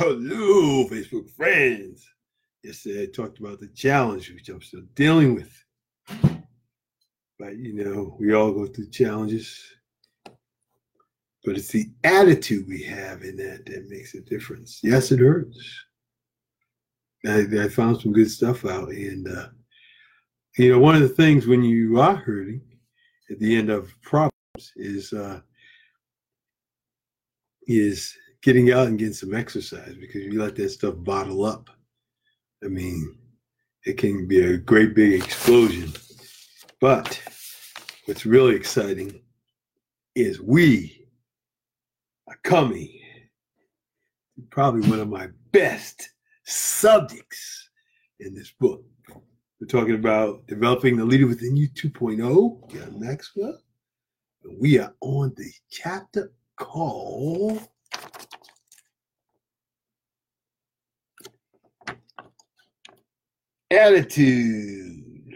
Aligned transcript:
Hello, 0.00 0.84
Facebook 0.84 1.28
friends. 1.30 2.08
Yesterday 2.62 3.02
I 3.02 3.06
talked 3.06 3.40
about 3.40 3.58
the 3.58 3.66
challenge, 3.66 4.30
which 4.30 4.48
I'm 4.48 4.62
still 4.62 4.84
dealing 4.94 5.34
with. 5.34 5.64
But 7.36 7.56
you 7.56 7.84
know, 7.84 8.16
we 8.20 8.32
all 8.32 8.52
go 8.52 8.66
through 8.66 8.90
challenges. 8.90 9.60
But 11.44 11.56
it's 11.56 11.72
the 11.72 11.90
attitude 12.04 12.68
we 12.68 12.80
have 12.84 13.22
in 13.22 13.38
that 13.38 13.66
that 13.66 13.90
makes 13.90 14.14
a 14.14 14.20
difference. 14.20 14.78
Yes, 14.84 15.10
it 15.10 15.18
hurts. 15.18 15.58
I, 17.26 17.46
I 17.60 17.68
found 17.68 18.00
some 18.00 18.12
good 18.12 18.30
stuff 18.30 18.64
out. 18.64 18.90
And, 18.90 19.26
uh, 19.26 19.48
you 20.58 20.70
know, 20.70 20.78
one 20.78 20.94
of 20.94 21.02
the 21.02 21.08
things 21.08 21.48
when 21.48 21.64
you 21.64 22.00
are 22.00 22.14
hurting 22.14 22.62
at 23.32 23.40
the 23.40 23.56
end 23.56 23.68
of 23.68 23.90
problems 24.02 24.30
is, 24.76 25.12
uh, 25.12 25.40
is 27.66 28.16
getting 28.42 28.72
out 28.72 28.86
and 28.86 28.98
getting 28.98 29.14
some 29.14 29.34
exercise 29.34 29.94
because 30.00 30.22
you 30.22 30.40
let 30.40 30.56
that 30.56 30.70
stuff 30.70 30.94
bottle 30.98 31.44
up. 31.44 31.70
I 32.64 32.68
mean, 32.68 33.16
it 33.84 33.98
can 33.98 34.26
be 34.26 34.40
a 34.40 34.56
great 34.56 34.94
big 34.94 35.22
explosion. 35.22 35.92
But 36.80 37.20
what's 38.06 38.26
really 38.26 38.54
exciting 38.54 39.20
is 40.14 40.40
we 40.40 41.06
are 42.28 42.38
coming. 42.44 42.94
Probably 44.50 44.88
one 44.88 45.00
of 45.00 45.08
my 45.08 45.28
best 45.52 46.10
subjects 46.44 47.70
in 48.20 48.34
this 48.34 48.52
book. 48.52 48.84
We're 49.60 49.66
talking 49.66 49.96
about 49.96 50.46
developing 50.46 50.96
the 50.96 51.04
leader 51.04 51.26
within 51.26 51.56
you 51.56 51.68
2.0, 51.70 52.70
John 52.70 53.00
Maxwell. 53.00 53.58
We 54.60 54.78
are 54.78 54.94
on 55.00 55.34
the 55.36 55.50
chapter 55.70 56.32
called 56.56 57.66
attitude. 63.70 65.34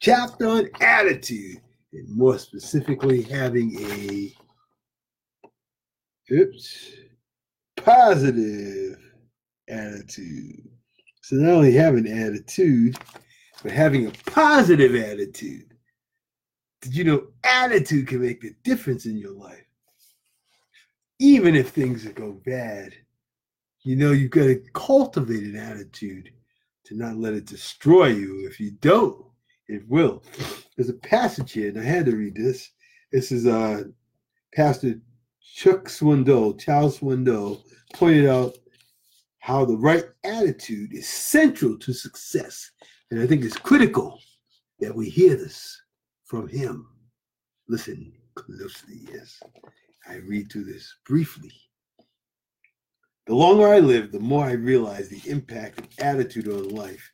Chapter 0.00 0.46
on 0.46 0.68
attitude, 0.80 1.60
and 1.92 2.16
more 2.16 2.38
specifically, 2.38 3.22
having 3.22 3.76
a 3.80 4.32
oops 6.32 6.92
positive 7.76 8.96
attitude. 9.68 10.68
So 11.22 11.36
not 11.36 11.54
only 11.54 11.72
having 11.72 12.06
attitude, 12.06 12.96
but 13.62 13.72
having 13.72 14.06
a 14.06 14.12
positive 14.26 14.94
attitude. 14.94 15.64
Did 16.80 16.94
you 16.94 17.04
know 17.04 17.26
attitude 17.42 18.06
can 18.06 18.22
make 18.22 18.40
the 18.40 18.54
difference 18.62 19.06
in 19.06 19.16
your 19.16 19.32
life? 19.32 19.64
Even 21.18 21.56
if 21.56 21.70
things 21.70 22.06
go 22.06 22.40
bad, 22.46 22.94
you 23.82 23.96
know 23.96 24.12
you've 24.12 24.30
got 24.30 24.44
to 24.44 24.62
cultivate 24.74 25.42
an 25.42 25.56
attitude 25.56 26.30
to 26.88 26.96
not 26.96 27.16
let 27.16 27.34
it 27.34 27.44
destroy 27.44 28.06
you. 28.06 28.46
If 28.46 28.58
you 28.58 28.70
don't, 28.80 29.22
it 29.68 29.86
will. 29.88 30.22
There's 30.76 30.88
a 30.88 30.94
passage 30.94 31.52
here, 31.52 31.68
and 31.68 31.78
I 31.78 31.84
had 31.84 32.06
to 32.06 32.16
read 32.16 32.34
this. 32.34 32.70
This 33.12 33.30
is 33.30 33.46
uh, 33.46 33.84
Pastor 34.54 34.98
Chuck 35.54 35.84
Swindoll, 35.84 36.58
Charles 36.58 36.98
Swindoll, 36.98 37.62
pointed 37.92 38.26
out 38.26 38.56
how 39.40 39.66
the 39.66 39.76
right 39.76 40.04
attitude 40.24 40.94
is 40.94 41.08
central 41.08 41.78
to 41.78 41.92
success. 41.92 42.70
And 43.10 43.20
I 43.20 43.26
think 43.26 43.44
it's 43.44 43.56
critical 43.56 44.18
that 44.80 44.94
we 44.94 45.10
hear 45.10 45.36
this 45.36 45.80
from 46.24 46.48
him. 46.48 46.86
Listen 47.68 48.12
closely, 48.34 49.06
yes. 49.12 49.40
I 50.08 50.16
read 50.16 50.50
through 50.50 50.64
this 50.64 50.94
briefly. 51.06 51.52
The 53.28 53.34
longer 53.34 53.68
I 53.68 53.78
live, 53.78 54.10
the 54.10 54.20
more 54.20 54.46
I 54.46 54.52
realize 54.52 55.10
the 55.10 55.20
impact 55.30 55.80
of 55.80 55.86
attitude 55.98 56.48
on 56.48 56.70
life. 56.70 57.12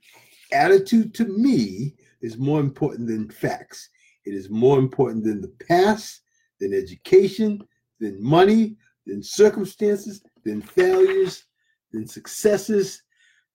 Attitude 0.52 1.12
to 1.14 1.24
me 1.24 1.96
is 2.20 2.38
more 2.38 2.60
important 2.60 3.08
than 3.08 3.28
facts. 3.28 3.90
It 4.24 4.32
is 4.32 4.48
more 4.48 4.78
important 4.78 5.24
than 5.24 5.40
the 5.40 5.52
past, 5.68 6.22
than 6.60 6.72
education, 6.72 7.66
than 7.98 8.22
money, 8.22 8.76
than 9.06 9.24
circumstances, 9.24 10.22
than 10.44 10.62
failures, 10.62 11.46
than 11.92 12.06
successes, 12.06 13.02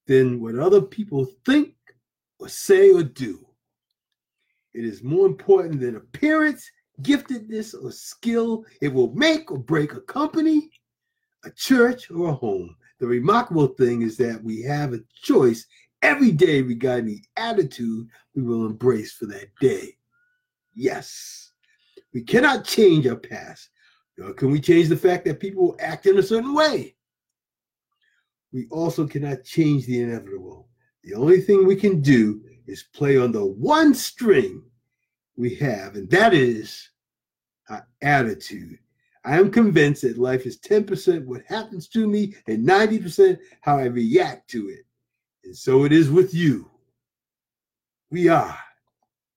than 0.06 0.42
what 0.42 0.60
other 0.60 0.82
people 0.82 1.30
think 1.46 1.76
or 2.40 2.50
say 2.50 2.92
or 2.92 3.04
do. 3.04 3.40
It 4.74 4.84
is 4.84 5.02
more 5.02 5.28
important 5.28 5.80
than 5.80 5.96
appearance, 5.96 6.70
giftedness, 7.04 7.74
or 7.82 7.94
skill. 7.94 8.66
It 8.82 8.90
will 8.90 9.14
make 9.14 9.50
or 9.50 9.60
break 9.60 9.94
a 9.94 10.02
company, 10.02 10.70
a 11.46 11.52
church, 11.52 12.12
or 12.12 12.30
a 12.30 12.34
home. 12.34 12.76
The 13.00 13.08
remarkable 13.08 13.68
thing 13.68 14.02
is 14.02 14.18
that 14.18 14.44
we 14.44 14.62
have 14.64 14.94
a 14.94 15.04
choice 15.22 15.66
every 16.02 16.32
day 16.32 16.62
regarding 16.62 17.06
the 17.06 17.22
attitude 17.38 18.08
we 18.36 18.44
will 18.44 18.66
embrace 18.66 19.14
for 19.14 19.26
that 19.28 19.48
day. 19.60 19.98
Yes, 20.76 21.52
we 22.14 22.22
cannot 22.22 22.66
change 22.66 23.08
our 23.08 23.16
past. 23.16 23.70
Nor 24.18 24.34
can 24.34 24.52
we 24.52 24.60
change 24.60 24.90
the 24.90 24.98
fact 24.98 25.24
that 25.26 25.40
people 25.40 25.64
will 25.64 25.78
act 25.80 26.06
in 26.06 26.18
a 26.20 26.24
certain 26.24 26.54
way. 26.54 26.96
We 28.52 28.68
also 28.70 29.08
cannot 29.08 29.46
change 29.46 29.86
the 29.86 30.02
inevitable. 30.02 30.68
The 31.04 31.14
only 31.14 31.40
thing 31.40 31.66
we 31.66 31.78
can 31.78 32.02
do 32.02 32.42
is 32.68 32.84
play 32.94 33.18
on 33.18 33.32
the 33.32 33.46
one 33.46 33.94
string 33.94 34.64
we 35.38 35.56
have, 35.56 35.96
and 35.96 36.10
that 36.10 36.34
is 36.34 36.90
our 37.70 37.88
attitude. 38.02 38.78
I 39.26 39.38
am 39.38 39.52
convinced 39.52 40.04
that 40.04 40.18
life 40.18 40.46
is 40.46 40.60
10% 40.60 41.26
what 41.26 41.42
happens 41.48 41.88
to 41.90 42.08
me 42.08 42.36
and 42.48 42.68
90% 42.68 43.38
how 43.62 43.78
I 43.78 43.86
react 43.86 44.50
to 44.52 44.70
it. 44.70 44.86
And 45.44 45.56
so 45.56 45.84
it 45.84 45.92
is 45.92 46.10
with 46.10 46.34
you. 46.34 46.70
We 48.12 48.30
are 48.30 48.58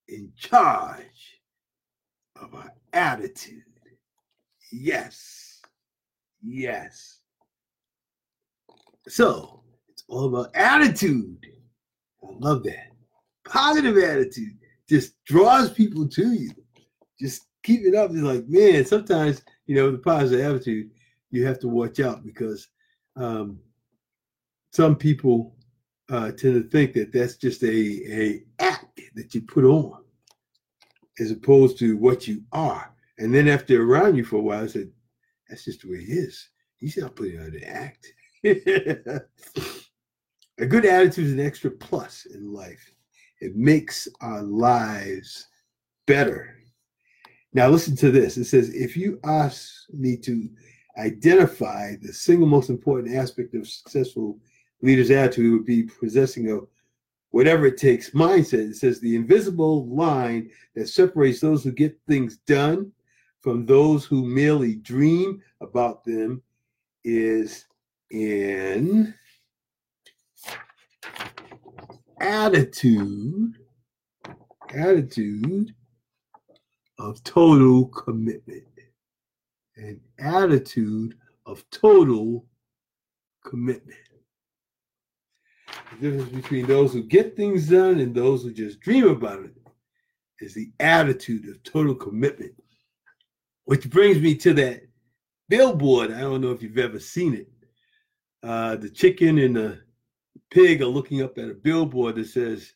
in 0.09 0.33
charge 0.37 1.41
of 2.41 2.55
our 2.55 2.73
attitude. 2.93 3.63
Yes. 4.71 5.61
Yes. 6.43 7.19
So 9.09 9.63
it's 9.89 10.05
all 10.09 10.27
about 10.27 10.55
attitude. 10.55 11.45
I 12.23 12.29
love 12.39 12.63
that. 12.65 12.93
Positive 13.45 13.97
attitude 13.99 14.59
just 14.89 15.23
draws 15.25 15.71
people 15.73 16.09
to 16.09 16.33
you. 16.33 16.51
Just 17.19 17.43
keep 17.63 17.83
it 17.83 17.95
up. 17.95 18.11
It's 18.11 18.21
like, 18.21 18.47
man, 18.49 18.85
sometimes 18.85 19.43
you 19.67 19.75
know, 19.75 19.91
the 19.91 19.99
positive 19.99 20.45
attitude, 20.45 20.91
you 21.31 21.47
have 21.47 21.59
to 21.61 21.69
watch 21.69 22.01
out 22.01 22.25
because 22.25 22.69
um, 23.17 23.59
some 24.73 24.97
people 24.97 25.57
uh, 26.11 26.33
tend 26.33 26.55
to 26.55 26.69
think 26.69 26.93
that 26.95 27.13
that's 27.13 27.37
just 27.37 27.63
a, 27.63 27.69
a 27.69 28.43
act 28.59 29.01
that 29.15 29.35
you 29.35 29.43
put 29.43 29.65
on 29.65 30.03
as 31.19 31.31
opposed 31.31 31.79
to 31.79 31.97
what 31.97 32.27
you 32.27 32.43
are. 32.53 32.95
And 33.19 33.35
then 33.35 33.49
after 33.49 33.83
around 33.83 34.17
you 34.17 34.25
for 34.25 34.37
a 34.37 34.43
while, 34.43 34.65
I 34.65 34.67
said, 34.67 34.91
that's 35.49 35.65
just 35.65 35.83
the 35.83 35.91
way 35.91 36.05
he 36.05 36.13
is. 36.13 36.49
He's 36.79 36.97
not 36.97 37.15
putting 37.15 37.39
on 37.39 37.47
an 37.47 37.65
act. 37.65 38.13
a 38.45 39.21
good 40.67 40.85
attitude 40.85 41.27
is 41.27 41.33
an 41.33 41.41
extra 41.41 41.71
plus 41.71 42.27
in 42.27 42.53
life. 42.53 42.93
It 43.41 43.55
makes 43.55 44.09
our 44.21 44.43
lives 44.43 45.47
better 46.07 46.62
now, 47.55 47.69
listen 47.69 47.97
to 47.97 48.11
this. 48.11 48.39
It 48.39 48.47
says, 48.47 48.75
if 48.75 48.97
you 48.97 49.21
ask 49.25 49.85
me 49.93 50.17
to 50.19 50.49
identify 50.97 51.97
the 52.01 52.13
single 52.13 52.47
most 52.47 52.71
important 52.71 53.15
aspect 53.15 53.55
of 53.55 53.69
successful 53.69 54.39
leader's 54.81 55.11
attitude, 55.11 55.53
would 55.53 55.67
be 55.67 55.83
possessing 55.85 56.51
a 56.51 56.61
whatever 57.31 57.67
it 57.67 57.77
takes 57.77 58.11
mindset. 58.11 58.71
It 58.71 58.77
says 58.77 59.01
the 59.01 59.17
invisible 59.17 59.87
line 59.87 60.51
that 60.75 60.89
separates 60.89 61.41
those 61.41 61.63
who 61.63 61.73
get 61.73 61.99
things 62.07 62.39
done 62.47 62.91
from 63.41 63.67
those 63.67 64.05
who 64.05 64.25
merely 64.25 64.77
dream 64.77 65.43
about 65.61 66.05
them 66.05 66.43
is 67.05 67.67
in 68.11 69.13
attitude. 72.21 73.59
Attitude 74.75 75.75
of 77.03 77.23
total 77.25 77.87
commitment, 77.87 78.63
an 79.77 80.01
attitude 80.21 81.17
of 81.47 81.69
total 81.73 82.47
commitment. 83.45 83.99
The 86.01 86.11
difference 86.11 86.33
between 86.33 86.67
those 86.67 86.93
who 86.93 87.03
get 87.03 87.37
things 87.37 87.69
done 87.69 87.99
and 87.99 88.15
those 88.15 88.45
who 88.45 88.53
just 88.53 88.79
dream 88.81 89.09
about 89.09 89.43
it 89.43 89.55
is 90.41 90.55
the 90.55 90.71
attitude 90.79 91.49
of 91.49 91.61
total 91.65 91.97
commitment. 91.97 92.55
Which 93.65 93.91
brings 93.91 94.21
me 94.21 94.37
to 94.37 94.55
that 94.55 94.83
billboard. 95.49 96.13
I 96.13 96.21
don't 96.21 96.41
know 96.41 96.53
if 96.53 96.63
you've 96.63 96.79
ever 96.79 97.01
seen 97.01 97.35
it. 97.35 97.49
Uh, 98.45 98.77
the 98.77 98.89
chicken 98.89 99.39
and 99.39 99.57
the 99.57 99.81
pig 100.53 100.83
are 100.83 100.87
looking 100.87 101.21
up 101.21 101.37
at 101.39 101.51
a 101.51 101.55
billboard 101.55 102.15
that 102.15 102.27
says, 102.27 102.75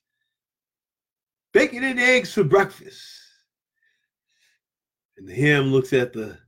Bacon 1.52 1.84
and 1.84 2.00
eggs 2.00 2.32
for 2.32 2.42
breakfast. 2.42 3.25
And 5.16 5.28
the 5.28 5.34
ham 5.34 5.72
looks 5.72 5.92
at 5.92 6.12
the 6.12 6.38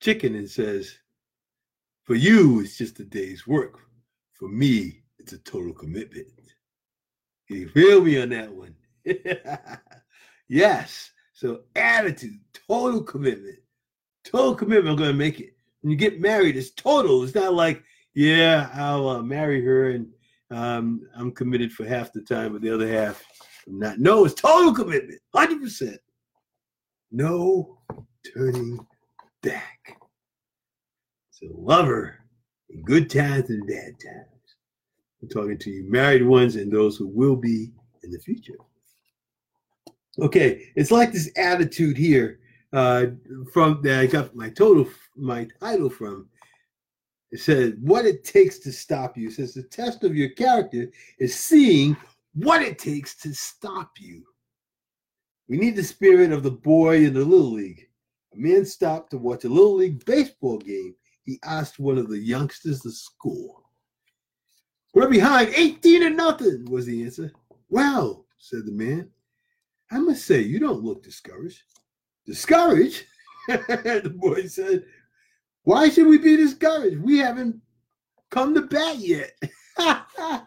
chicken 0.00 0.34
and 0.34 0.48
says, 0.48 0.96
For 2.04 2.14
you, 2.14 2.60
it's 2.60 2.78
just 2.78 3.00
a 3.00 3.04
day's 3.04 3.46
work. 3.46 3.80
For 4.34 4.48
me, 4.48 5.02
it's 5.18 5.32
a 5.32 5.38
total 5.38 5.72
commitment. 5.72 6.28
Can 7.48 7.56
you 7.58 7.68
feel 7.68 8.02
me 8.02 8.20
on 8.20 8.30
that 8.30 8.52
one? 8.52 8.74
yes. 10.48 11.10
So 11.32 11.62
attitude, 11.74 12.38
total 12.68 13.02
commitment, 13.02 13.58
total 14.24 14.54
commitment. 14.54 14.90
I'm 14.90 14.96
going 14.96 15.10
to 15.10 15.16
make 15.16 15.40
it. 15.40 15.56
When 15.80 15.90
you 15.90 15.96
get 15.96 16.20
married, 16.20 16.56
it's 16.56 16.70
total. 16.70 17.24
It's 17.24 17.34
not 17.34 17.54
like, 17.54 17.82
yeah, 18.14 18.70
I'll 18.74 19.08
uh, 19.08 19.22
marry 19.22 19.64
her 19.64 19.90
and 19.90 20.06
um, 20.50 21.00
I'm 21.16 21.32
committed 21.32 21.72
for 21.72 21.84
half 21.84 22.12
the 22.12 22.20
time, 22.20 22.52
but 22.52 22.62
the 22.62 22.72
other 22.72 22.86
half, 22.86 23.24
I'm 23.66 23.78
not. 23.78 23.98
No, 23.98 24.24
it's 24.24 24.34
total 24.34 24.72
commitment, 24.72 25.20
100%. 25.34 25.96
No 27.12 27.78
turning 28.34 28.78
back. 29.42 29.98
So 31.30 31.46
love 31.52 31.86
her 31.86 32.18
in 32.70 32.82
good 32.82 33.10
times 33.10 33.50
and 33.50 33.66
bad 33.66 34.00
times. 34.00 34.28
I'm 35.20 35.28
talking 35.28 35.58
to 35.58 35.70
you 35.70 35.90
married 35.90 36.26
ones 36.26 36.56
and 36.56 36.72
those 36.72 36.96
who 36.96 37.06
will 37.06 37.36
be 37.36 37.70
in 38.02 38.10
the 38.10 38.18
future. 38.18 38.56
Okay, 40.18 40.70
it's 40.74 40.90
like 40.90 41.12
this 41.12 41.30
attitude 41.36 41.98
here 41.98 42.40
uh, 42.72 43.06
from 43.52 43.80
that 43.82 44.00
I 44.00 44.06
got 44.06 44.34
my 44.34 44.48
total 44.48 44.88
my 45.14 45.46
title 45.60 45.90
from. 45.90 46.28
It 47.30 47.40
says 47.40 47.74
what 47.80 48.06
it 48.06 48.24
takes 48.24 48.58
to 48.60 48.72
stop 48.72 49.18
you. 49.18 49.28
It 49.28 49.34
says 49.34 49.52
the 49.52 49.62
test 49.62 50.02
of 50.02 50.16
your 50.16 50.30
character 50.30 50.88
is 51.18 51.38
seeing 51.38 51.96
what 52.34 52.62
it 52.62 52.78
takes 52.78 53.14
to 53.16 53.34
stop 53.34 53.92
you. 53.98 54.24
We 55.48 55.56
need 55.56 55.76
the 55.76 55.82
spirit 55.82 56.32
of 56.32 56.42
the 56.42 56.50
boy 56.50 57.04
in 57.04 57.14
the 57.14 57.24
little 57.24 57.52
league. 57.52 57.86
A 58.34 58.36
man 58.36 58.64
stopped 58.64 59.10
to 59.10 59.18
watch 59.18 59.44
a 59.44 59.48
little 59.48 59.76
league 59.76 60.04
baseball 60.04 60.58
game. 60.58 60.94
He 61.24 61.38
asked 61.44 61.78
one 61.78 61.98
of 61.98 62.08
the 62.08 62.18
youngsters 62.18 62.80
to 62.82 62.90
score. 62.90 63.62
We're 64.94 65.08
behind 65.08 65.52
18 65.54 66.00
to 66.02 66.10
nothing, 66.10 66.66
was 66.70 66.86
the 66.86 67.04
answer. 67.04 67.32
Well, 67.68 68.26
said 68.38 68.66
the 68.66 68.72
man, 68.72 69.08
I 69.90 69.98
must 69.98 70.26
say, 70.26 70.40
you 70.40 70.58
don't 70.58 70.82
look 70.82 71.02
discouraged. 71.02 71.62
Discouraged? 72.26 73.04
the 73.48 74.14
boy 74.14 74.46
said, 74.46 74.84
Why 75.64 75.88
should 75.88 76.06
we 76.06 76.18
be 76.18 76.36
discouraged? 76.36 77.00
We 77.00 77.18
haven't 77.18 77.60
come 78.30 78.54
to 78.54 78.62
bat 78.62 78.98
yet. 78.98 79.32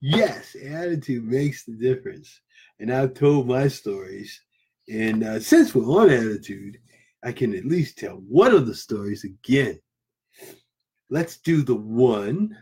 yes, 0.00 0.56
attitude 0.62 1.24
makes 1.24 1.64
the 1.64 1.72
difference. 1.72 2.40
And 2.82 2.92
I've 2.92 3.14
told 3.14 3.46
my 3.46 3.68
stories. 3.68 4.42
And 4.92 5.22
uh, 5.22 5.38
since 5.38 5.72
we're 5.72 5.84
on 5.84 6.10
attitude, 6.10 6.78
I 7.22 7.30
can 7.30 7.54
at 7.54 7.64
least 7.64 7.96
tell 7.96 8.16
one 8.28 8.52
of 8.52 8.66
the 8.66 8.74
stories 8.74 9.22
again. 9.22 9.78
Let's 11.08 11.36
do 11.36 11.62
the 11.62 11.76
one, 11.76 12.58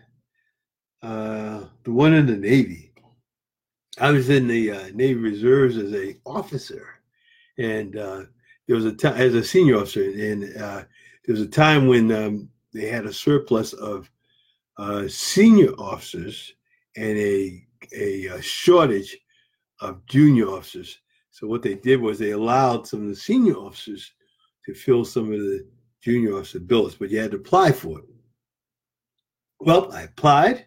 uh, 1.03 1.63
the 1.85 1.93
one 1.93 2.13
in 2.13 2.27
the 2.27 2.37
Navy. 2.37 2.93
I 3.99 4.11
was 4.11 4.29
in 4.29 4.47
the 4.47 4.71
uh, 4.71 4.91
Navy 4.93 5.15
Reserves 5.15 5.79
as 5.79 5.95
a 5.95 6.19
officer, 6.27 6.87
and 7.57 7.97
uh, 7.97 8.25
there 8.67 8.77
was 8.77 8.85
a 8.85 8.93
time 8.93 9.17
as 9.17 9.35
a 9.35 9.43
senior 9.43 9.77
officer, 9.77 10.03
and 10.05 10.55
uh, 10.59 10.83
there 11.25 11.33
was 11.33 11.41
a 11.41 11.49
time 11.49 11.87
when 11.87 12.13
um, 12.13 12.51
they 12.75 12.89
had 12.89 13.07
a 13.07 13.13
surplus 13.13 13.73
of 13.73 14.11
uh, 14.77 15.09
senior 15.09 15.71
officers 15.79 16.53
and 16.95 17.17
a, 17.17 17.67
a, 17.97 18.27
a 18.27 18.43
shortage 18.43 19.17
of 19.81 20.05
junior 20.07 20.47
officers. 20.47 20.99
So 21.31 21.47
what 21.47 21.63
they 21.63 21.75
did 21.75 22.01
was 22.01 22.19
they 22.19 22.33
allowed 22.33 22.87
some 22.87 23.03
of 23.03 23.09
the 23.09 23.17
senior 23.17 23.55
officers 23.55 24.13
to 24.67 24.75
fill 24.75 25.05
some 25.05 25.33
of 25.33 25.41
the 25.41 25.67
junior 26.01 26.37
officer 26.37 26.61
bills, 26.61 26.95
but 26.95 27.11
you 27.11 27.19
had 27.19 27.31
to 27.33 27.37
apply 27.37 27.73
for 27.73 27.99
it. 27.99 28.05
Well, 29.61 29.93
I 29.93 30.03
applied, 30.03 30.67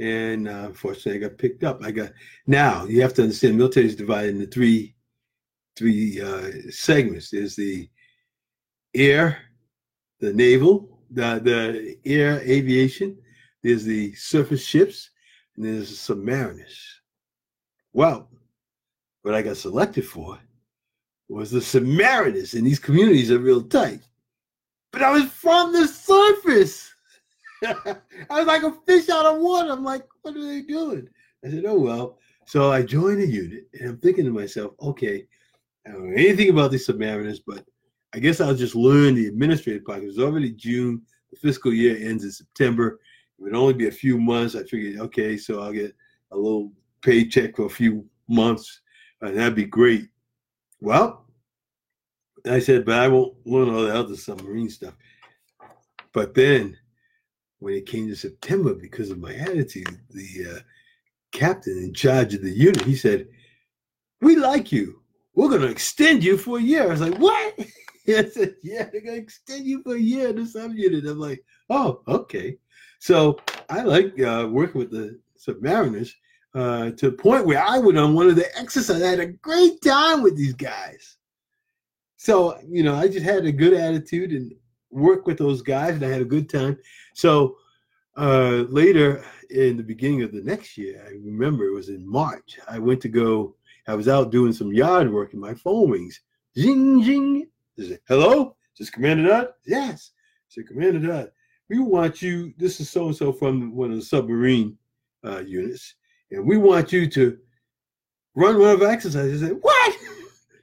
and 0.00 0.48
uh, 0.48 0.64
unfortunately, 0.66 1.14
I 1.24 1.28
got 1.28 1.38
picked 1.38 1.62
up. 1.62 1.80
I 1.84 1.90
got 1.90 2.12
now. 2.46 2.84
You 2.84 3.00
have 3.02 3.14
to 3.14 3.22
understand, 3.22 3.56
military 3.56 3.86
is 3.86 3.96
divided 3.96 4.34
into 4.34 4.46
three 4.46 4.94
three 5.76 6.20
uh, 6.20 6.50
segments. 6.70 7.30
There's 7.30 7.56
the 7.56 7.88
air, 8.94 9.38
the 10.20 10.32
naval, 10.32 11.00
the 11.10 11.40
the 11.42 11.96
air 12.04 12.40
aviation. 12.40 13.16
There's 13.62 13.84
the 13.84 14.14
surface 14.14 14.64
ships, 14.64 15.10
and 15.56 15.64
there's 15.64 15.90
the 15.90 16.14
submariners. 16.14 16.76
Well, 17.92 18.28
what 19.24 19.34
I 19.34 19.40
got 19.40 19.56
selected 19.56 20.06
for 20.06 20.38
was 21.30 21.50
the 21.50 21.58
submariners, 21.58 22.52
and 22.52 22.66
these 22.66 22.78
communities 22.78 23.30
are 23.30 23.38
real 23.38 23.62
tight. 23.62 24.02
But 24.92 25.02
I 25.02 25.10
was 25.10 25.24
from 25.24 25.72
the 25.72 25.88
surface. 25.88 26.94
I 27.64 27.96
was 28.28 28.46
like 28.46 28.62
a 28.62 28.76
fish 28.86 29.08
out 29.08 29.24
of 29.24 29.40
water. 29.40 29.72
I'm 29.72 29.82
like, 29.82 30.06
what 30.20 30.36
are 30.36 30.46
they 30.46 30.60
doing? 30.60 31.08
I 31.42 31.48
said, 31.48 31.64
oh, 31.66 31.78
well. 31.78 32.18
So 32.46 32.70
I 32.70 32.82
joined 32.82 33.22
a 33.22 33.26
unit, 33.26 33.64
and 33.72 33.88
I'm 33.88 33.96
thinking 33.96 34.26
to 34.26 34.30
myself, 34.30 34.72
okay, 34.82 35.26
I 35.86 35.92
don't 35.92 36.10
know 36.10 36.16
anything 36.16 36.50
about 36.50 36.70
these 36.70 36.86
submariners, 36.86 37.38
but 37.46 37.64
I 38.12 38.18
guess 38.18 38.42
I'll 38.42 38.54
just 38.54 38.74
learn 38.74 39.14
the 39.14 39.26
administrative 39.26 39.86
part. 39.86 40.04
It's 40.04 40.18
already 40.18 40.52
June. 40.52 41.00
The 41.30 41.38
fiscal 41.38 41.72
year 41.72 41.96
ends 41.96 42.24
in 42.24 42.30
September. 42.30 43.00
It 43.38 43.42
would 43.42 43.54
only 43.54 43.72
be 43.72 43.88
a 43.88 43.92
few 43.92 44.20
months. 44.20 44.54
I 44.54 44.64
figured, 44.64 45.00
okay, 45.00 45.38
so 45.38 45.62
I'll 45.62 45.72
get 45.72 45.96
a 46.30 46.36
little 46.36 46.70
paycheck 47.00 47.56
for 47.56 47.64
a 47.64 47.70
few 47.70 48.04
months. 48.28 48.82
And 49.24 49.36
that'd 49.36 49.54
be 49.54 49.64
great. 49.64 50.08
Well, 50.80 51.26
I 52.46 52.58
said, 52.58 52.84
but 52.84 52.98
I 52.98 53.08
won't 53.08 53.34
learn 53.46 53.70
all 53.70 53.82
the 53.82 53.94
other 53.94 54.16
submarine 54.16 54.68
stuff. 54.68 54.94
But 56.12 56.34
then 56.34 56.76
when 57.58 57.74
it 57.74 57.86
came 57.86 58.06
to 58.08 58.14
September, 58.14 58.74
because 58.74 59.10
of 59.10 59.18
my 59.18 59.34
attitude, 59.34 59.98
the 60.10 60.56
uh, 60.56 60.58
captain 61.32 61.78
in 61.78 61.94
charge 61.94 62.34
of 62.34 62.42
the 62.42 62.50
unit, 62.50 62.82
he 62.82 62.94
said, 62.94 63.28
We 64.20 64.36
like 64.36 64.70
you. 64.70 65.00
We're 65.34 65.48
going 65.48 65.62
to 65.62 65.68
extend 65.68 66.22
you 66.22 66.36
for 66.36 66.58
a 66.58 66.62
year. 66.62 66.84
I 66.84 66.92
was 66.92 67.00
like, 67.00 67.18
What? 67.18 67.58
I 68.08 68.24
said, 68.26 68.56
Yeah, 68.62 68.88
they're 68.92 69.00
going 69.00 69.16
to 69.16 69.22
extend 69.22 69.64
you 69.64 69.82
for 69.82 69.94
a 69.94 70.00
year 70.00 70.28
in 70.28 70.36
the 70.36 70.46
sub 70.46 70.74
unit. 70.74 71.06
I'm 71.06 71.18
like, 71.18 71.42
Oh, 71.70 72.02
okay. 72.06 72.58
So 73.00 73.38
I 73.70 73.82
like 73.82 74.20
uh, 74.20 74.48
working 74.50 74.78
with 74.78 74.90
the 74.90 75.18
submariners 75.38 76.10
uh, 76.54 76.90
to 76.92 77.10
the 77.10 77.16
point 77.16 77.46
where 77.46 77.62
I 77.62 77.78
went 77.78 77.98
on 77.98 78.14
one 78.14 78.28
of 78.28 78.36
the 78.36 78.56
exercises. 78.56 79.02
I 79.02 79.08
had 79.08 79.20
a 79.20 79.26
great 79.26 79.80
time 79.82 80.22
with 80.22 80.36
these 80.36 80.54
guys. 80.54 81.16
So, 82.16 82.58
you 82.66 82.82
know, 82.82 82.94
I 82.94 83.08
just 83.08 83.24
had 83.24 83.44
a 83.44 83.52
good 83.52 83.74
attitude 83.74 84.30
and 84.30 84.52
worked 84.90 85.26
with 85.26 85.38
those 85.38 85.62
guys 85.62 85.96
and 85.96 86.04
I 86.04 86.08
had 86.08 86.22
a 86.22 86.26
good 86.26 86.48
time. 86.48 86.78
So 87.14 87.56
uh, 88.16 88.64
later 88.68 89.24
in 89.50 89.76
the 89.76 89.82
beginning 89.82 90.22
of 90.22 90.32
the 90.32 90.42
next 90.42 90.78
year, 90.78 91.04
I 91.06 91.10
remember 91.10 91.66
it 91.66 91.74
was 91.74 91.88
in 91.88 92.08
March, 92.08 92.58
I 92.68 92.78
went 92.78 93.00
to 93.02 93.08
go, 93.08 93.56
I 93.88 93.94
was 93.94 94.08
out 94.08 94.30
doing 94.30 94.52
some 94.52 94.72
yard 94.72 95.12
work 95.12 95.32
and 95.32 95.42
my 95.42 95.54
phone 95.54 95.90
rings. 95.90 96.20
Zing, 96.58 97.02
zing. 97.04 97.48
Hello? 98.08 98.56
Is 98.74 98.78
this 98.78 98.90
Commander 98.90 99.28
Dodd? 99.28 99.48
Yes. 99.66 100.12
I 100.16 100.48
said, 100.48 100.68
Commander 100.68 101.06
Dodd, 101.06 101.32
we 101.68 101.80
want 101.80 102.22
you, 102.22 102.54
this 102.56 102.80
is 102.80 102.88
so 102.88 103.06
and 103.06 103.16
so 103.16 103.32
from 103.32 103.74
one 103.74 103.90
of 103.90 103.98
the 103.98 104.04
submarine 104.04 104.78
uh, 105.24 105.40
units 105.40 105.96
and 106.34 106.46
we 106.46 106.56
want 106.56 106.92
you 106.92 107.08
to 107.08 107.38
run 108.34 108.58
one 108.58 108.70
of 108.70 108.82
our 108.82 108.88
exercises. 108.88 109.42
I 109.42 109.48
said, 109.48 109.58
What? 109.60 109.98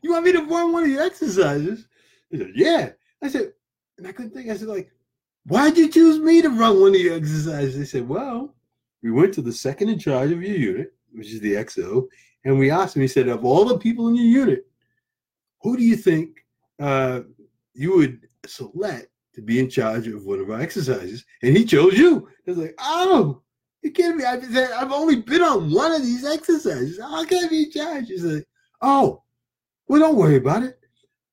You 0.03 0.11
want 0.11 0.25
me 0.25 0.31
to 0.31 0.43
run 0.45 0.73
one 0.73 0.83
of 0.83 0.89
your 0.89 1.03
exercises? 1.03 1.85
He 2.29 2.37
said, 2.37 2.51
Yeah. 2.55 2.89
I 3.21 3.27
said, 3.27 3.53
and 3.97 4.07
I 4.07 4.11
couldn't 4.11 4.31
think. 4.31 4.49
I 4.49 4.57
said, 4.57 4.67
like, 4.67 4.91
why'd 5.45 5.77
you 5.77 5.89
choose 5.89 6.19
me 6.19 6.41
to 6.41 6.49
run 6.49 6.79
one 6.79 6.95
of 6.95 7.01
your 7.01 7.15
exercises? 7.15 7.77
They 7.77 7.85
said, 7.85 8.07
Well, 8.07 8.55
we 9.03 9.11
went 9.11 9.33
to 9.35 9.41
the 9.41 9.53
second 9.53 9.89
in 9.89 9.99
charge 9.99 10.31
of 10.31 10.41
your 10.41 10.55
unit, 10.55 10.93
which 11.11 11.31
is 11.31 11.39
the 11.39 11.53
XO, 11.53 12.07
and 12.43 12.57
we 12.57 12.71
asked 12.71 12.95
him, 12.95 13.01
he 13.01 13.07
said, 13.07 13.27
of 13.27 13.45
all 13.45 13.65
the 13.65 13.77
people 13.77 14.07
in 14.07 14.15
your 14.15 14.25
unit, 14.25 14.67
who 15.61 15.77
do 15.77 15.83
you 15.83 15.95
think 15.95 16.43
uh, 16.79 17.21
you 17.73 17.95
would 17.95 18.27
select 18.45 19.07
to 19.35 19.41
be 19.41 19.59
in 19.59 19.69
charge 19.69 20.07
of 20.07 20.25
one 20.25 20.39
of 20.39 20.49
our 20.49 20.59
exercises? 20.59 21.23
And 21.43 21.55
he 21.55 21.65
chose 21.65 21.97
you. 21.97 22.27
I 22.47 22.51
was 22.51 22.57
like, 22.57 22.75
oh, 22.79 23.41
you 23.81 23.91
kidding 23.91 24.17
me? 24.17 24.25
I 24.25 24.39
said, 24.39 24.71
I've 24.71 24.91
only 24.91 25.17
been 25.17 25.41
on 25.41 25.71
one 25.71 25.91
of 25.91 26.03
these 26.03 26.25
exercises. 26.25 26.99
How 26.99 27.25
can 27.25 27.45
I 27.45 27.47
be 27.47 27.69
charge? 27.69 28.07
He's 28.07 28.23
like, 28.23 28.45
oh, 28.81 29.23
well, 29.87 29.99
don't 29.99 30.17
worry 30.17 30.37
about 30.37 30.63
it. 30.63 30.79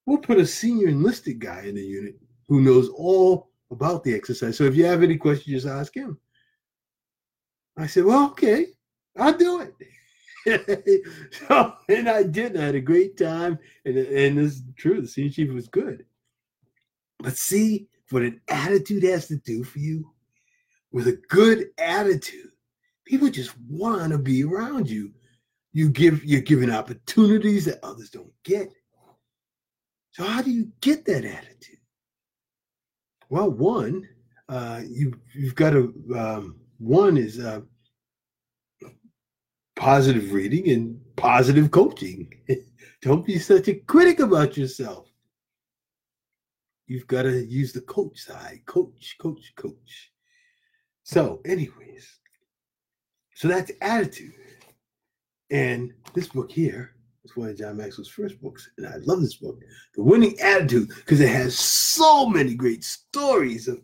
We'll 0.07 0.19
put 0.19 0.39
a 0.39 0.47
senior 0.47 0.89
enlisted 0.89 1.39
guy 1.39 1.63
in 1.63 1.75
the 1.75 1.83
unit 1.83 2.17
who 2.49 2.61
knows 2.61 2.89
all 2.89 3.51
about 3.71 4.03
the 4.03 4.15
exercise. 4.15 4.57
So 4.57 4.65
if 4.65 4.75
you 4.75 4.87
have 4.87 5.03
any 5.03 5.17
questions, 5.17 5.63
just 5.63 5.67
ask 5.67 5.95
him. 5.95 6.19
I 7.77 7.87
said, 7.87 8.05
well, 8.05 8.31
okay, 8.31 8.67
I'll 9.17 9.37
do 9.37 9.61
it. 9.61 9.75
so, 11.49 11.75
and 11.89 12.09
I 12.09 12.23
did. 12.23 12.57
I 12.57 12.65
had 12.65 12.75
a 12.75 12.81
great 12.81 13.19
time. 13.19 13.59
And, 13.85 13.99
and 13.99 14.39
this 14.39 14.55
is 14.55 14.63
true, 14.77 15.03
the 15.03 15.07
senior 15.07 15.31
chief 15.31 15.53
was 15.53 15.69
good. 15.69 16.07
But 17.19 17.37
see 17.37 17.89
what 18.11 18.23
an 18.23 18.41
attitude 18.49 19.03
has 19.03 19.29
to 19.29 19.37
do 19.37 19.63
for 19.65 19.79
you? 19.79 20.11
With 20.93 21.09
a 21.09 21.21
good 21.29 21.69
attitude, 21.79 22.51
people 23.05 23.29
just 23.29 23.59
want 23.69 24.13
to 24.13 24.19
be 24.19 24.45
around 24.45 24.89
you. 24.89 25.13
You 25.73 25.91
give 25.91 26.25
you're 26.25 26.41
giving 26.41 26.71
opportunities 26.71 27.67
that 27.67 27.81
others 27.83 28.11
don't 28.11 28.33
get. 28.43 28.73
So 30.13 30.25
how 30.25 30.43
do 30.43 30.51
you 30.51 30.73
get 30.81 31.05
that 31.05 31.25
attitude? 31.25 31.79
Well, 33.29 33.51
one, 33.51 34.09
uh, 34.49 34.81
you 34.89 35.19
you've 35.35 35.55
got 35.55 35.71
to 35.71 35.95
um, 36.17 36.61
one 36.79 37.17
is 37.17 37.39
uh, 37.39 37.61
positive 39.77 40.33
reading 40.33 40.71
and 40.71 41.01
positive 41.17 41.71
coaching. 41.71 42.33
Don't 43.03 43.25
be 43.25 43.39
such 43.39 43.69
a 43.69 43.75
critic 43.75 44.19
about 44.19 44.57
yourself. 44.57 45.07
You've 46.87 47.07
got 47.07 47.23
to 47.23 47.45
use 47.45 47.73
the 47.73 47.83
coach 47.83 48.19
side. 48.19 48.63
Coach, 48.67 49.17
coach, 49.21 49.53
coach. 49.57 50.11
So, 51.09 51.41
anyways, 51.47 52.19
so 53.35 53.49
that's 53.49 53.73
attitude. 53.81 54.35
And 55.51 55.95
this 56.13 56.29
book 56.29 56.53
here 56.53 56.97
is 57.25 57.35
one 57.35 57.49
of 57.49 57.57
John 57.57 57.79
Maxwell's 57.79 58.11
first 58.11 58.39
books. 58.43 58.69
And 58.77 58.87
I 58.87 58.97
love 58.97 59.23
this 59.23 59.37
book, 59.37 59.59
The 59.95 60.03
Winning 60.03 60.39
Attitude, 60.39 60.89
because 60.89 61.23
it 61.23 61.31
has 61.31 61.59
so 61.59 62.29
many 62.29 62.55
great 62.55 62.85
stories 62.85 63.69
of 63.69 63.81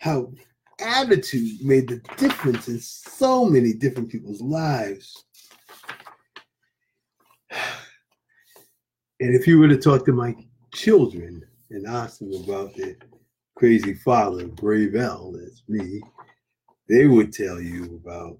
how 0.00 0.34
attitude 0.78 1.64
made 1.64 1.88
the 1.88 2.02
difference 2.18 2.68
in 2.68 2.78
so 2.78 3.46
many 3.46 3.72
different 3.72 4.10
people's 4.10 4.42
lives. 4.42 5.24
And 9.18 9.34
if 9.34 9.46
you 9.46 9.58
were 9.58 9.68
to 9.68 9.78
talk 9.78 10.04
to 10.04 10.12
my 10.12 10.36
children 10.74 11.42
and 11.70 11.86
ask 11.86 12.18
them 12.18 12.34
about 12.34 12.76
their 12.76 12.96
crazy 13.56 13.94
father, 13.94 14.46
Brave 14.46 14.94
L, 14.94 15.32
that's 15.32 15.62
me, 15.68 16.02
they 16.88 17.06
would 17.06 17.32
tell 17.32 17.60
you 17.60 18.00
about 18.04 18.38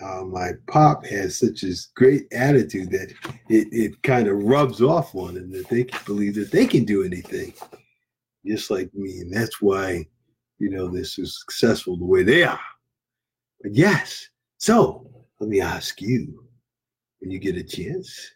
how 0.00 0.24
my 0.24 0.52
pop 0.66 1.06
has 1.06 1.38
such 1.38 1.62
a 1.62 1.72
great 1.94 2.26
attitude 2.32 2.90
that 2.90 3.12
it, 3.48 3.68
it 3.70 4.02
kind 4.02 4.26
of 4.28 4.42
rubs 4.42 4.82
off 4.82 5.14
on 5.14 5.34
them 5.34 5.50
that 5.52 5.68
they 5.68 5.84
can 5.84 6.00
believe 6.04 6.34
that 6.34 6.50
they 6.50 6.66
can 6.66 6.84
do 6.84 7.04
anything 7.04 7.52
just 8.46 8.70
like 8.70 8.92
me. 8.94 9.20
And 9.20 9.32
that's 9.32 9.60
why, 9.60 10.06
you 10.58 10.70
know, 10.70 10.88
this 10.88 11.18
is 11.18 11.40
successful 11.40 11.96
the 11.96 12.04
way 12.04 12.22
they 12.22 12.42
are. 12.42 12.60
But 13.62 13.74
yes, 13.74 14.28
so 14.58 15.10
let 15.40 15.48
me 15.48 15.60
ask 15.60 16.00
you 16.00 16.44
when 17.20 17.30
you 17.30 17.38
get 17.38 17.56
a 17.56 17.62
chance, 17.62 18.32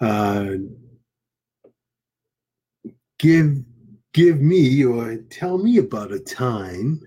uh, 0.00 0.50
give 3.18 3.62
give 4.16 4.40
me 4.40 4.82
or 4.82 5.18
tell 5.28 5.58
me 5.58 5.76
about 5.76 6.10
a 6.10 6.18
time 6.18 6.98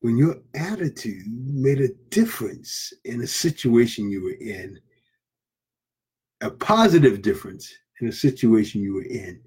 when 0.00 0.16
your 0.16 0.36
attitude 0.54 1.26
made 1.28 1.78
a 1.78 1.92
difference 2.08 2.90
in 3.04 3.20
a 3.20 3.26
situation 3.26 4.08
you 4.10 4.24
were 4.24 4.38
in, 4.40 4.80
a 6.40 6.50
positive 6.50 7.20
difference 7.20 7.70
in 8.00 8.08
a 8.08 8.12
situation 8.12 8.80
you 8.80 8.94
were 8.94 9.04
in. 9.04 9.38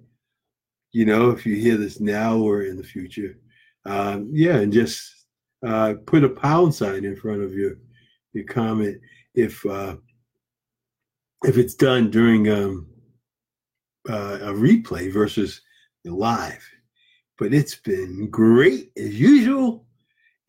You 0.91 1.07
know, 1.07 1.31
if 1.31 1.43
you 1.43 1.55
hear 1.55 1.75
this 1.75 1.99
now 1.99 2.37
or 2.37 2.61
in 2.61 2.77
the 2.77 2.83
future, 2.83 3.39
um, 3.87 4.29
yeah, 4.31 4.57
and 4.57 4.71
just 4.71 5.25
uh, 5.65 5.95
put 6.05 6.23
a 6.23 6.29
pound 6.29 6.73
sign 6.73 7.03
in 7.03 7.15
front 7.15 7.41
of 7.41 7.53
your 7.53 7.77
your 8.33 8.45
comment 8.45 8.99
if 9.33 9.65
uh, 9.65 9.95
if 11.45 11.57
it's 11.57 11.73
done 11.73 12.11
during 12.11 12.47
um, 12.47 12.87
uh, 14.07 14.37
a 14.41 14.53
replay 14.53 15.11
versus 15.11 15.61
live. 16.15 16.63
But 17.37 17.53
it's 17.53 17.75
been 17.75 18.29
great 18.29 18.91
as 18.97 19.19
usual. 19.19 19.85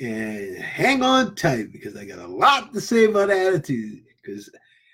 And 0.00 0.56
hang 0.58 1.02
on 1.02 1.34
tight 1.34 1.72
because 1.72 1.96
I 1.96 2.04
got 2.04 2.20
a 2.20 2.26
lot 2.26 2.72
to 2.72 2.80
say 2.80 3.06
about 3.06 3.30
attitude 3.30 4.04
because 4.22 4.48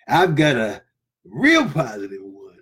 I've 0.09 0.35
got 0.35 0.57
a 0.57 0.83
real 1.25 1.69
positive 1.69 2.23
one. 2.23 2.59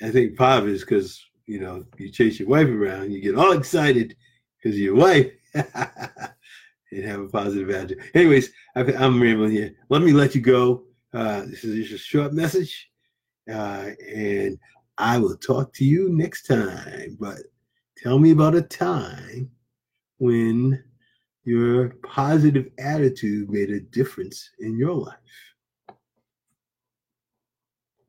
I 0.00 0.10
think 0.10 0.36
it 0.38 0.68
is 0.68 0.80
because, 0.80 1.22
you 1.46 1.60
know, 1.60 1.84
you 1.98 2.10
chase 2.10 2.38
your 2.40 2.48
wife 2.48 2.68
around, 2.68 3.12
you 3.12 3.20
get 3.20 3.36
all 3.36 3.52
excited 3.52 4.16
because 4.56 4.78
your 4.78 4.94
wife 4.94 5.30
and 5.54 7.04
have 7.04 7.20
a 7.20 7.28
positive 7.28 7.70
attitude. 7.70 8.02
Anyways, 8.14 8.50
I'm 8.74 9.20
rambling 9.20 9.50
here. 9.50 9.74
Let 9.88 10.02
me 10.02 10.12
let 10.12 10.34
you 10.34 10.40
go. 10.40 10.84
Uh, 11.12 11.42
this 11.42 11.64
is 11.64 11.88
just 11.88 12.04
a 12.04 12.06
short 12.06 12.32
message. 12.32 12.90
Uh, 13.50 13.90
and 14.14 14.58
I 14.98 15.18
will 15.18 15.36
talk 15.36 15.72
to 15.74 15.84
you 15.84 16.08
next 16.10 16.46
time. 16.46 17.16
But 17.20 17.38
tell 17.96 18.18
me 18.18 18.32
about 18.32 18.54
a 18.54 18.62
time 18.62 19.50
when 20.18 20.82
your 21.44 21.90
positive 22.04 22.70
attitude 22.78 23.48
made 23.48 23.70
a 23.70 23.80
difference 23.80 24.50
in 24.58 24.76
your 24.76 24.92
life. 24.92 25.16